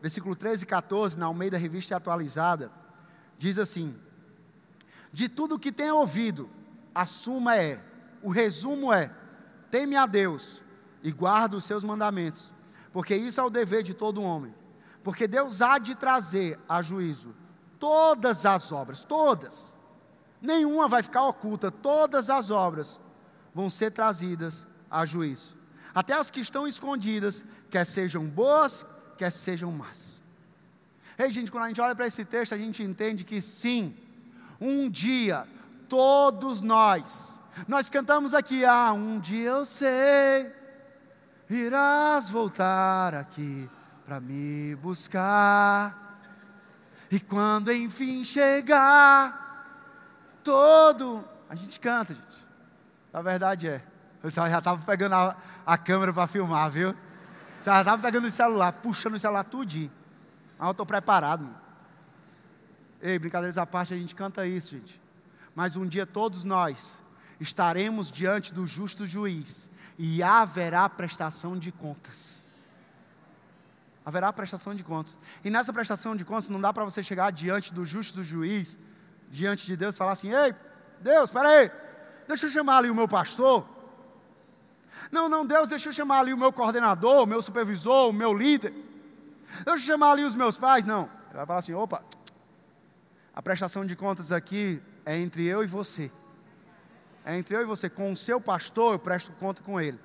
[0.00, 2.70] versículo 13 e 14, na Almeida Revista Atualizada,
[3.36, 3.98] diz assim:
[5.12, 6.48] De tudo que tem ouvido,
[6.94, 7.82] a suma é,
[8.22, 9.12] o resumo é:
[9.68, 10.62] teme a Deus
[11.02, 12.54] e guarda os seus mandamentos,
[12.92, 14.54] porque isso é o dever de todo homem.
[15.02, 17.34] Porque Deus há de trazer a juízo
[17.80, 19.74] todas as obras, todas,
[20.40, 22.98] nenhuma vai ficar oculta, todas as obras
[23.54, 25.56] vão ser trazidas a juízo,
[25.94, 30.22] até as que estão escondidas, quer sejam boas, quer sejam más.
[31.18, 33.94] Ei, gente, quando a gente olha para esse texto, a gente entende que sim,
[34.60, 35.46] um dia,
[35.88, 40.50] todos nós, nós cantamos aqui, ah, um dia eu sei,
[41.48, 43.68] irás voltar aqui
[44.04, 46.00] para me buscar.
[47.10, 49.39] E quando enfim chegar,
[50.44, 51.24] todo.
[51.48, 52.26] A gente canta, gente.
[53.12, 53.82] A verdade é.
[54.22, 56.94] O já estava pegando a, a câmera para filmar, viu?
[57.60, 59.90] Você já estava pegando o celular, puxando o celular tudinho.
[60.58, 61.42] Mas eu estou preparado.
[61.44, 61.60] Mano.
[63.00, 65.00] Ei, brincadeiras à parte, a gente canta isso, gente.
[65.54, 67.02] Mas um dia todos nós
[67.40, 72.40] estaremos diante do justo juiz e haverá prestação de contas
[74.04, 75.16] haverá prestação de contas.
[75.44, 78.78] E nessa prestação de contas não dá para você chegar diante do justo juiz,
[79.30, 80.54] diante de Deus e falar assim: "Ei,
[81.00, 81.70] Deus, espera aí.
[82.28, 83.66] Deixa eu chamar ali o meu pastor.
[85.10, 88.34] Não, não, Deus, deixa eu chamar ali o meu coordenador, o meu supervisor, o meu
[88.34, 88.72] líder.
[89.64, 90.84] Deixa eu chamar ali os meus pais.
[90.84, 91.04] Não.
[91.28, 92.04] Ele vai falar assim: opa,
[93.34, 96.10] a prestação de contas aqui é entre eu e você.
[97.24, 97.88] É entre eu e você.
[97.88, 99.98] Com o seu pastor, eu presto conta com ele.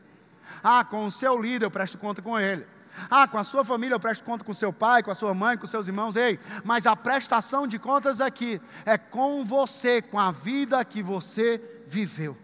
[0.64, 2.66] Ah, com o seu líder, eu presto conta com ele.
[3.10, 5.58] Ah, com a sua família eu presto conta com seu pai, com a sua mãe,
[5.58, 6.16] com seus irmãos.
[6.16, 11.62] Ei, mas a prestação de contas aqui é com você, com a vida que você
[11.88, 12.38] viveu.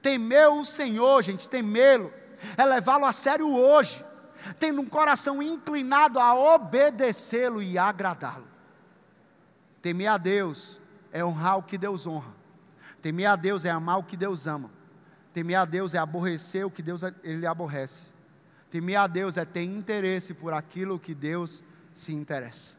[0.00, 2.12] Temer o Senhor, gente, temê-lo,
[2.56, 4.04] é levá-lo a sério hoje,
[4.58, 8.46] tendo um coração inclinado a obedecê-lo e agradá-lo.
[9.80, 10.80] Temer a Deus
[11.12, 12.32] é honrar o que Deus honra.
[13.02, 14.70] Temer a Deus é amar o que Deus ama.
[15.32, 18.13] Temer a Deus é aborrecer o que Deus ele aborrece.
[18.74, 21.62] Temer a Deus é ter interesse por aquilo que Deus
[21.94, 22.76] se interessa.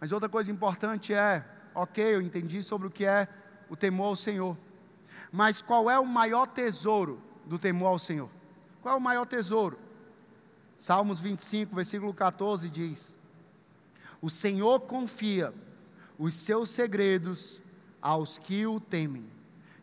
[0.00, 3.28] Mas outra coisa importante é, ok, eu entendi sobre o que é
[3.70, 4.58] o temor ao Senhor.
[5.30, 8.28] Mas qual é o maior tesouro do temor ao Senhor?
[8.82, 9.78] Qual é o maior tesouro?
[10.76, 13.16] Salmos 25, versículo 14 diz:
[14.20, 15.54] O Senhor confia
[16.18, 17.60] os seus segredos
[18.02, 19.30] aos que o temem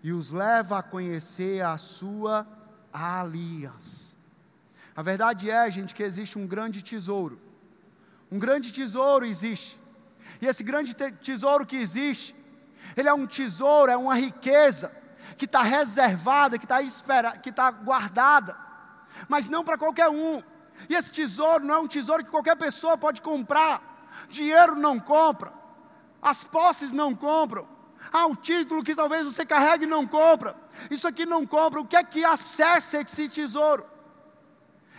[0.04, 2.46] e os leva a conhecer a sua
[2.92, 4.12] aliança.
[4.96, 7.42] A verdade é, gente, que existe um grande tesouro.
[8.32, 9.80] Um grande tesouro existe.
[10.42, 12.36] E esse grande tesouro que existe,
[12.96, 14.92] ele é um tesouro, é uma riqueza
[15.38, 16.82] que está reservada, que está
[17.38, 18.56] que está guardada,
[19.28, 20.42] mas não para qualquer um.
[20.90, 23.82] E esse tesouro não é um tesouro que qualquer pessoa pode comprar.
[24.30, 25.52] Dinheiro não compra,
[26.22, 27.68] as posses não compram,
[28.12, 30.56] ah, o título que talvez você carregue não compra.
[30.90, 31.80] Isso aqui não compra.
[31.80, 33.86] O que é que acessa esse tesouro?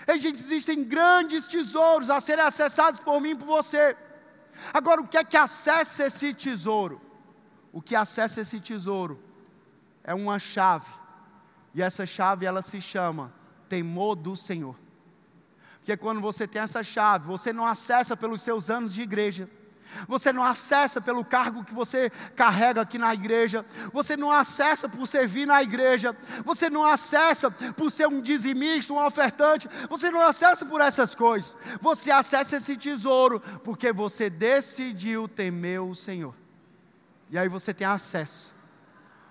[0.06, 3.96] Existem grandes tesouros a serem acessados por mim e por você.
[4.72, 7.00] Agora, o que é que acessa esse tesouro?
[7.72, 9.22] O que acessa esse tesouro
[10.02, 10.92] é uma chave.
[11.74, 13.32] E essa chave ela se chama
[13.68, 14.76] temor do Senhor.
[15.78, 19.50] Porque quando você tem essa chave, você não acessa pelos seus anos de igreja.
[20.08, 23.64] Você não acessa pelo cargo que você carrega aqui na igreja.
[23.92, 26.16] Você não acessa por servir na igreja.
[26.44, 29.68] Você não acessa por ser um dizimista, um ofertante.
[29.88, 31.56] Você não acessa por essas coisas.
[31.80, 36.34] Você acessa esse tesouro porque você decidiu temer o Senhor.
[37.30, 38.54] E aí você tem acesso.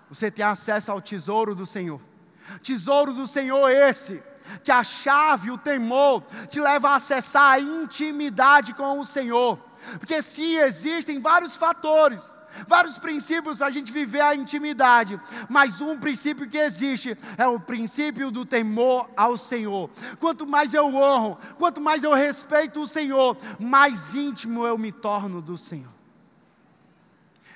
[0.10, 2.02] Você tem acesso ao tesouro do Senhor.
[2.62, 4.22] Tesouro do Senhor esse
[4.64, 9.58] que a chave, o temor, te leva a acessar a intimidade com o Senhor.
[10.00, 12.36] Porque sim, existem vários fatores,
[12.68, 15.20] vários princípios para a gente viver a intimidade,
[15.50, 19.90] mas um princípio que existe é o princípio do temor ao Senhor.
[20.20, 25.42] Quanto mais eu honro, quanto mais eu respeito o Senhor, mais íntimo eu me torno
[25.42, 25.94] do Senhor.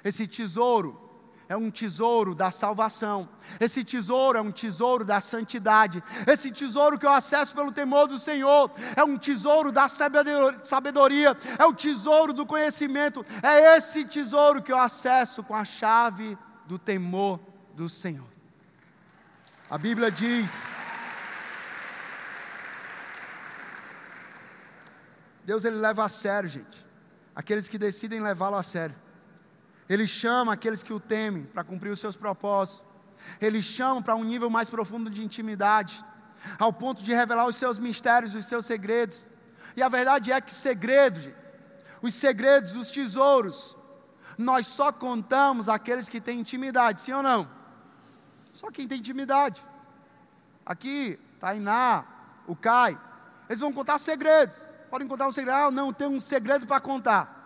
[0.03, 1.06] Esse tesouro
[1.49, 3.29] é um tesouro da salvação.
[3.59, 6.03] Esse tesouro é um tesouro da santidade.
[6.25, 11.65] Esse tesouro que eu acesso pelo temor do Senhor é um tesouro da sabedoria, é
[11.65, 13.25] o tesouro do conhecimento.
[13.41, 17.39] É esse tesouro que eu acesso com a chave do temor
[17.73, 18.27] do Senhor.
[19.69, 20.65] A Bíblia diz:
[25.45, 26.85] Deus ele leva a sério, gente,
[27.33, 29.06] aqueles que decidem levá-lo a sério.
[29.89, 32.83] Ele chama aqueles que o temem para cumprir os seus propósitos.
[33.39, 36.03] Ele chama para um nível mais profundo de intimidade,
[36.59, 39.27] ao ponto de revelar os seus mistérios, os seus segredos.
[39.75, 41.29] E a verdade é que segredos,
[42.01, 43.75] os segredos dos tesouros,
[44.37, 47.49] nós só contamos aqueles que têm intimidade, sim ou não?
[48.53, 49.65] Só quem tem intimidade.
[50.65, 52.05] Aqui, Tainá,
[52.45, 52.99] o Kai,
[53.49, 54.57] eles vão contar segredos.
[54.89, 55.55] Podem contar um segredo.
[55.55, 57.36] Ah, não, tem um segredo para contar.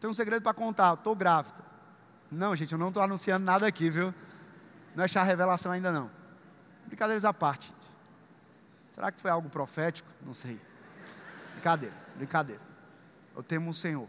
[0.00, 1.62] Tem um segredo para contar, estou grávida.
[2.30, 4.14] Não, gente, eu não estou anunciando nada aqui, viu?
[4.94, 6.10] Não é chá revelação ainda não.
[6.86, 7.74] Brincadeiras à parte.
[8.90, 10.08] Será que foi algo profético?
[10.24, 10.60] Não sei.
[11.52, 12.62] Brincadeira, brincadeira.
[13.36, 14.08] Eu temo o Senhor.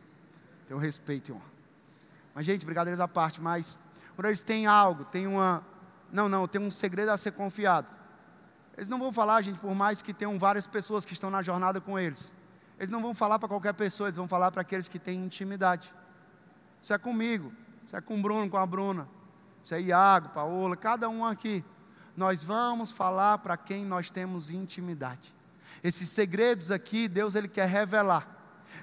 [0.67, 1.51] Tenho respeito e honra.
[2.34, 3.77] Mas, gente, brincadeiras à parte, mas
[4.15, 5.65] quando eles têm algo, tem uma.
[6.12, 7.88] Não, não, tem um segredo a ser confiado.
[8.77, 11.82] Eles não vão falar, gente, por mais que tenham várias pessoas que estão na jornada
[11.82, 12.34] com eles.
[12.82, 15.94] Eles não vão falar para qualquer pessoa, eles vão falar para aqueles que têm intimidade.
[16.82, 17.54] Isso é comigo,
[17.86, 19.08] isso é com o Bruno, com a Bruna,
[19.63, 21.63] isso é Iago, Paola, cada um aqui.
[22.17, 25.32] Nós vamos falar para quem nós temos intimidade.
[25.84, 28.28] Esses segredos aqui, Deus ele quer revelar.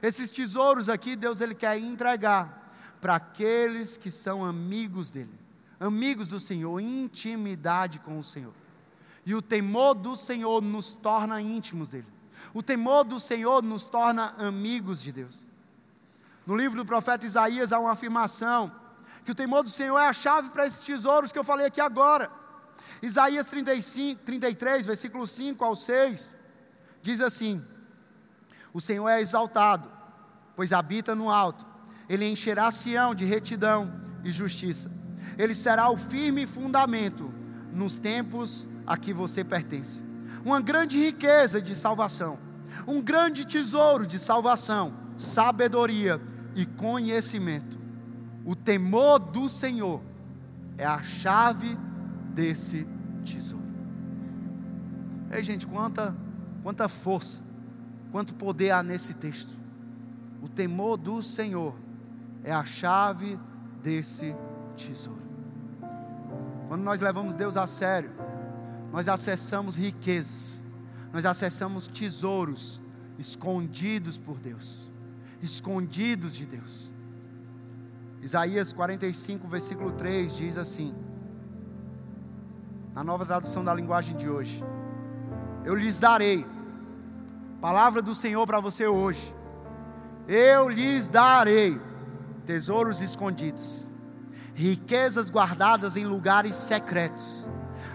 [0.01, 5.37] Esses tesouros aqui, Deus ele quer entregar para aqueles que são amigos dele,
[5.81, 8.55] amigos do Senhor, intimidade com o Senhor.
[9.27, 12.18] E o temor do Senhor nos torna íntimos dele.
[12.53, 15.47] O temor do Senhor nos torna amigos de Deus.
[16.47, 18.73] No livro do profeta Isaías há uma afirmação
[19.25, 21.81] que o temor do Senhor é a chave para esses tesouros que eu falei aqui
[21.81, 22.31] agora.
[23.03, 26.35] Isaías 35, 33, versículo 5 ao 6,
[27.03, 27.63] diz assim:
[28.73, 29.91] O Senhor é exaltado,
[30.57, 31.67] pois habita no alto,
[32.09, 34.91] ele encherá Sião de retidão e justiça,
[35.37, 37.31] ele será o firme fundamento
[37.71, 40.08] nos tempos a que você pertence.
[40.49, 42.39] Uma grande riqueza de salvação,
[42.87, 46.19] um grande tesouro de salvação, sabedoria
[46.57, 47.79] e conhecimento.
[48.47, 50.01] O temor do Senhor
[50.79, 51.77] é a chave
[52.33, 52.89] desse
[53.27, 53.63] tesouro.
[55.31, 56.17] Ei, gente, quanta,
[56.63, 57.43] quanta força,
[58.11, 59.55] quanto poder há nesse texto.
[60.41, 61.77] O temor do Senhor
[62.43, 63.39] é a chave
[63.83, 64.35] desse
[64.79, 65.21] tesouro.
[66.69, 68.11] Quando nós levamos Deus a sério,
[68.93, 70.63] nós acessamos riquezas,
[71.13, 72.81] nós acessamos tesouros
[73.19, 74.91] escondidos por Deus,
[75.43, 76.93] escondidos de Deus.
[78.23, 80.95] Isaías 45, versículo 3 diz assim:
[82.95, 84.65] na nova tradução da linguagem de hoje,
[85.65, 86.47] eu lhes darei,
[87.61, 89.35] palavra do Senhor para você hoje,
[90.27, 91.81] eu lhes darei
[92.47, 93.87] tesouros escondidos,
[94.55, 97.47] riquezas guardadas em lugares secretos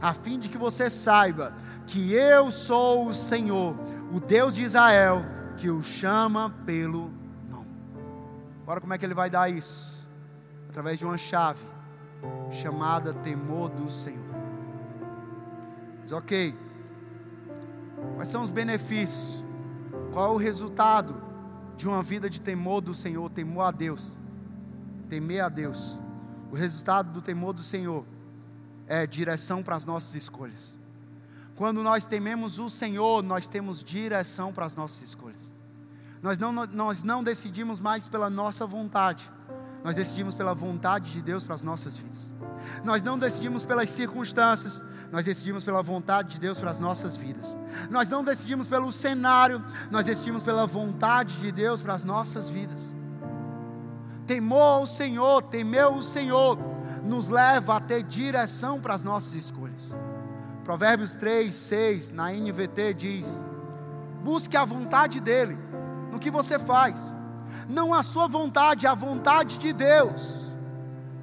[0.03, 1.53] a fim de que você saiba
[1.87, 3.73] que eu sou o Senhor,
[4.11, 5.23] o Deus de Israel,
[5.55, 7.09] que o chama pelo
[7.49, 7.69] nome.
[8.63, 10.05] Agora, como é que ele vai dar isso?
[10.67, 11.65] Através de uma chave
[12.51, 14.21] chamada temor do Senhor.
[16.11, 16.53] Ok,
[18.15, 19.41] quais são os benefícios?
[20.11, 21.15] Qual é o resultado
[21.77, 24.11] de uma vida de temor do Senhor, temor a Deus?
[25.07, 25.97] Temer a Deus.
[26.51, 28.05] O resultado do temor do Senhor
[28.87, 30.75] é, direção para as nossas escolhas.
[31.55, 35.53] Quando nós tememos o Senhor, nós temos direção para as nossas escolhas.
[36.21, 39.29] Nós não, nós não decidimos mais pela nossa vontade,
[39.83, 42.31] nós decidimos pela vontade de Deus para as nossas vidas.
[42.83, 47.57] Nós não decidimos pelas circunstâncias, nós decidimos pela vontade de Deus para as nossas vidas.
[47.89, 52.95] Nós não decidimos pelo cenário, nós decidimos pela vontade de Deus para as nossas vidas.
[54.25, 56.57] Temor ao Senhor, temeu o Senhor,
[57.03, 59.93] nos leva a ter direção para as nossas escolhas.
[60.63, 63.41] Provérbios 3, 6, na NVT diz:
[64.23, 65.59] busque a vontade dEle
[66.11, 66.95] no que você faz,
[67.67, 70.53] não a sua vontade, a vontade de Deus,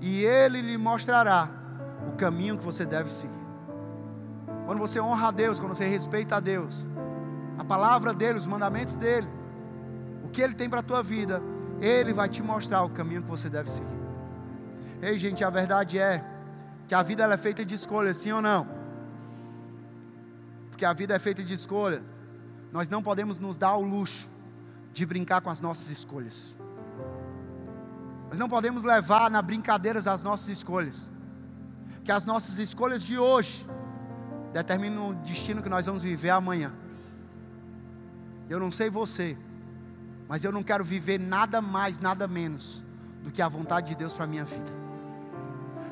[0.00, 1.48] e Ele lhe mostrará
[2.06, 3.40] o caminho que você deve seguir.
[4.66, 6.86] Quando você honra a Deus, quando você respeita a Deus,
[7.58, 9.28] a palavra dEle, os mandamentos dEle,
[10.22, 11.42] o que Ele tem para a tua vida,
[11.80, 13.99] Ele vai te mostrar o caminho que você deve seguir.
[15.02, 16.24] Ei, gente, a verdade é
[16.86, 18.66] que a vida é feita de escolha, sim ou não?
[20.68, 22.02] Porque a vida é feita de escolha.
[22.72, 24.28] Nós não podemos nos dar o luxo
[24.92, 26.54] de brincar com as nossas escolhas.
[28.28, 31.10] Nós não podemos levar na brincadeiras as nossas escolhas.
[32.04, 33.66] Que as nossas escolhas de hoje
[34.52, 36.72] determinam o destino que nós vamos viver amanhã.
[38.48, 39.36] Eu não sei você,
[40.28, 42.82] mas eu não quero viver nada mais, nada menos
[43.22, 44.79] do que a vontade de Deus para a minha vida.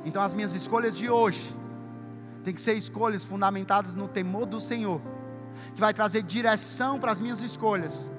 [0.04, 1.54] Então as minhas escolhas de hoje
[2.44, 5.00] tem que ser escolhas fundamentadas no temor do Senhor,
[5.74, 8.10] que vai trazer direção para as minhas escolhas.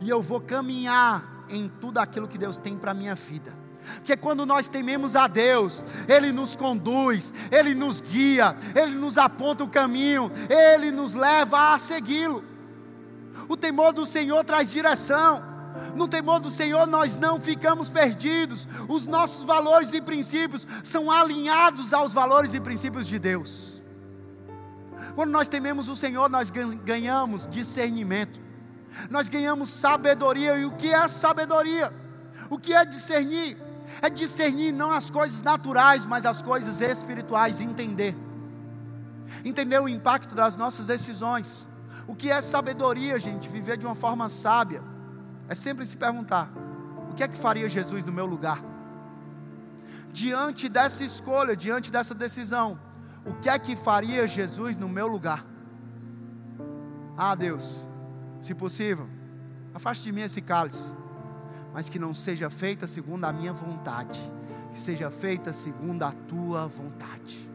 [0.00, 3.52] E eu vou caminhar em tudo aquilo que Deus tem para a minha vida.
[3.94, 9.64] Porque quando nós tememos a Deus, Ele nos conduz, Ele nos guia, Ele nos aponta
[9.64, 12.44] o caminho, Ele nos leva a segui-lo.
[13.48, 15.49] O temor do Senhor traz direção.
[15.94, 18.68] No temor do Senhor nós não ficamos perdidos.
[18.88, 23.82] Os nossos valores e princípios são alinhados aos valores e princípios de Deus.
[25.14, 28.40] Quando nós tememos o Senhor, nós ganhamos discernimento.
[29.08, 30.56] Nós ganhamos sabedoria.
[30.56, 31.92] E o que é sabedoria?
[32.48, 33.56] O que é discernir?
[34.02, 38.16] É discernir não as coisas naturais, mas as coisas espirituais, entender.
[39.44, 41.68] Entender o impacto das nossas decisões.
[42.06, 43.48] O que é sabedoria, gente?
[43.48, 44.82] Viver de uma forma sábia.
[45.50, 46.48] É sempre se perguntar:
[47.10, 48.62] o que é que faria Jesus no meu lugar?
[50.12, 52.78] Diante dessa escolha, diante dessa decisão,
[53.26, 55.44] o que é que faria Jesus no meu lugar?
[57.16, 57.88] Ah, Deus,
[58.40, 59.08] se possível,
[59.74, 60.88] afaste de mim esse cálice,
[61.74, 64.20] mas que não seja feita segundo a minha vontade,
[64.72, 67.50] que seja feita segundo a tua vontade.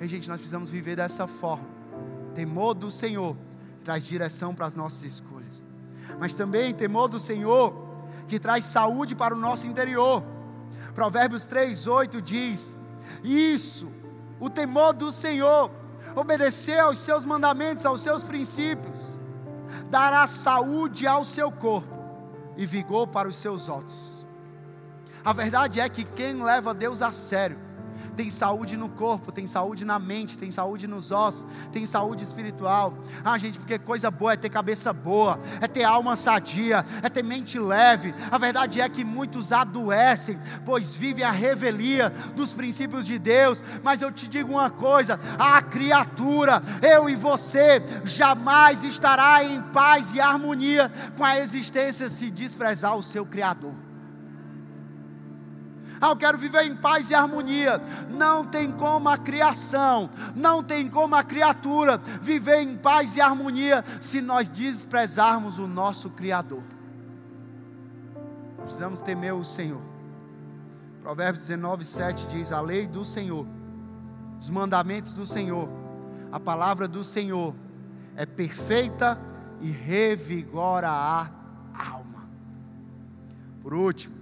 [0.00, 1.66] E gente, nós precisamos viver dessa forma.
[2.34, 3.36] Temor do Senhor
[3.82, 5.37] traz direção para as nossas escolhas.
[6.18, 7.74] Mas também temor do Senhor
[8.26, 10.22] que traz saúde para o nosso interior.
[10.94, 12.76] Provérbios 3:8 diz:
[13.24, 13.90] Isso,
[14.38, 15.70] o temor do Senhor,
[16.14, 18.98] obedecer aos seus mandamentos, aos seus princípios,
[19.90, 21.96] dará saúde ao seu corpo
[22.56, 24.26] e vigor para os seus ossos.
[25.24, 27.67] A verdade é que quem leva Deus a sério
[28.18, 32.98] tem saúde no corpo, tem saúde na mente, tem saúde nos ossos, tem saúde espiritual.
[33.24, 37.22] Ah, gente, porque coisa boa é ter cabeça boa, é ter alma sadia, é ter
[37.22, 38.12] mente leve.
[38.28, 43.62] A verdade é que muitos adoecem, pois vivem a revelia dos princípios de Deus.
[43.84, 50.12] Mas eu te digo uma coisa: a criatura, eu e você, jamais estará em paz
[50.12, 53.87] e harmonia com a existência se desprezar o seu Criador.
[56.00, 57.80] Ah, eu quero viver em paz e harmonia.
[58.08, 63.84] Não tem como a criação, não tem como a criatura viver em paz e harmonia
[64.00, 66.62] se nós desprezarmos o nosso Criador.
[68.62, 69.80] Precisamos temer o Senhor.
[71.02, 73.46] Provérbios 19, 7 diz: A lei do Senhor,
[74.40, 75.68] os mandamentos do Senhor,
[76.30, 77.54] a palavra do Senhor
[78.14, 79.18] é perfeita
[79.60, 81.30] e revigora a
[81.72, 82.28] alma.
[83.62, 84.17] Por último,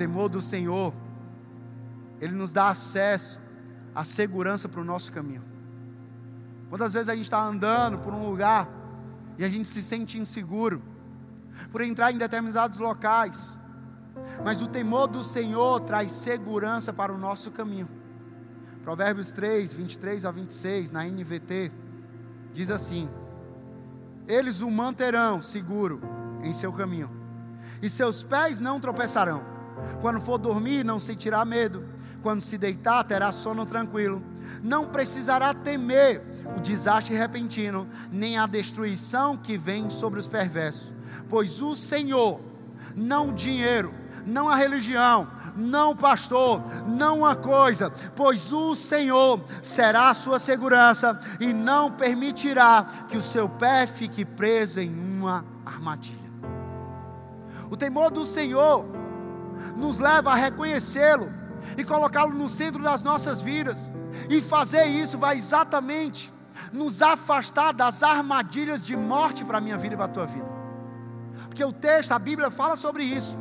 [0.00, 0.94] temor do Senhor,
[2.22, 3.38] ele nos dá acesso
[3.94, 5.44] à segurança para o nosso caminho.
[6.70, 8.66] Quantas vezes a gente está andando por um lugar
[9.36, 10.82] e a gente se sente inseguro
[11.70, 13.58] por entrar em determinados locais,
[14.42, 17.88] mas o temor do Senhor traz segurança para o nosso caminho.
[18.82, 21.70] Provérbios 3, 23 a 26, na NVT,
[22.54, 23.06] diz assim:
[24.26, 26.00] Eles o manterão seguro
[26.42, 27.10] em seu caminho,
[27.82, 29.59] e seus pés não tropeçarão.
[30.00, 31.84] Quando for dormir, não sentirá medo.
[32.22, 34.22] Quando se deitar, terá sono tranquilo.
[34.62, 36.22] Não precisará temer
[36.56, 40.92] o desastre repentino, nem a destruição que vem sobre os perversos.
[41.28, 42.40] Pois o Senhor,
[42.94, 43.94] não o dinheiro,
[44.26, 50.38] não a religião, não o pastor, não a coisa, pois o Senhor será a sua
[50.38, 56.30] segurança e não permitirá que o seu pé fique preso em uma armadilha.
[57.70, 58.86] O temor do Senhor
[59.76, 61.32] nos leva a reconhecê-lo
[61.76, 63.92] e colocá-lo no centro das nossas vidas.
[64.28, 66.32] E fazer isso vai exatamente
[66.72, 70.48] nos afastar das armadilhas de morte para a minha vida e para a tua vida.
[71.46, 73.36] Porque o texto, a Bíblia fala sobre isso.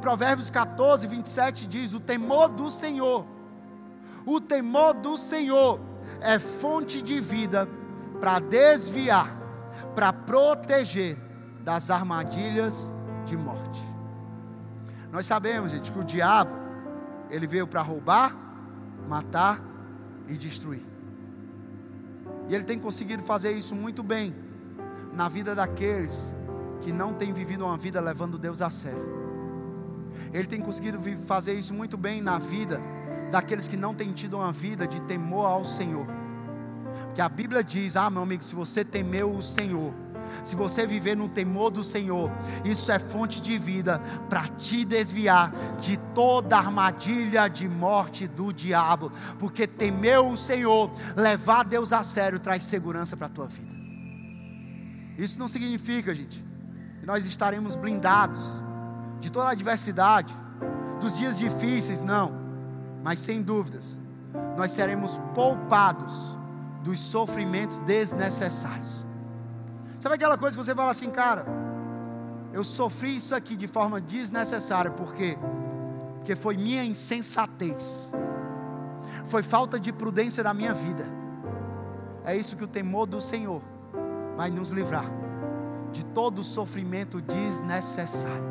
[0.00, 3.26] Provérbios 14, 27 diz: O temor do Senhor,
[4.26, 5.80] o temor do Senhor
[6.20, 7.68] é fonte de vida
[8.20, 9.36] para desviar,
[9.94, 11.18] para proteger
[11.60, 12.90] das armadilhas
[13.24, 13.61] de morte.
[15.12, 16.54] Nós sabemos, gente, que o diabo,
[17.30, 18.34] ele veio para roubar,
[19.06, 19.62] matar
[20.26, 20.82] e destruir.
[22.48, 24.34] E ele tem conseguido fazer isso muito bem
[25.12, 26.34] na vida daqueles
[26.80, 29.22] que não têm vivido uma vida levando Deus a sério.
[30.32, 32.80] Ele tem conseguido fazer isso muito bem na vida
[33.30, 36.06] daqueles que não têm tido uma vida de temor ao Senhor.
[37.04, 39.92] Porque a Bíblia diz: Ah, meu amigo, se você temeu o Senhor,
[40.42, 42.30] se você viver no temor do Senhor,
[42.64, 49.12] isso é fonte de vida para te desviar de toda armadilha de morte do diabo,
[49.38, 53.72] porque temer o Senhor, levar Deus a sério, traz segurança para a tua vida.
[55.16, 56.44] Isso não significa, gente,
[57.00, 58.62] que nós estaremos blindados
[59.20, 60.34] de toda a adversidade,
[61.00, 62.32] dos dias difíceis, não,
[63.02, 64.00] mas sem dúvidas,
[64.56, 66.12] nós seremos poupados
[66.82, 69.04] dos sofrimentos desnecessários.
[70.02, 71.46] Sabe aquela coisa que você fala assim, cara,
[72.52, 75.38] eu sofri isso aqui de forma desnecessária, por quê?
[76.16, 78.12] Porque foi minha insensatez,
[79.26, 81.04] foi falta de prudência da minha vida.
[82.24, 83.62] É isso que o temor do Senhor
[84.36, 85.04] vai nos livrar
[85.92, 88.42] de todo o sofrimento desnecessário.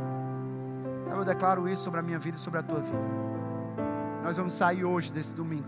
[1.04, 2.98] Sabe, eu declaro isso sobre a minha vida e sobre a tua vida.
[4.24, 5.68] Nós vamos sair hoje desse domingo,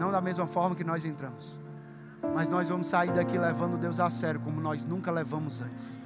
[0.00, 1.60] não da mesma forma que nós entramos,
[2.34, 5.98] mas nós vamos sair daqui levando Deus a sério, como nós nunca levamos antes.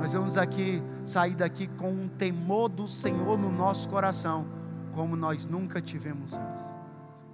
[0.00, 4.46] Nós vamos aqui sair daqui com um temor do Senhor no nosso coração,
[4.94, 6.62] como nós nunca tivemos antes.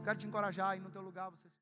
[0.05, 1.31] Quero te encorajar aí no teu lugar.
[1.31, 1.51] Você...